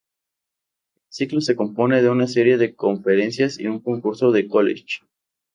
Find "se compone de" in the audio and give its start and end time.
1.41-2.09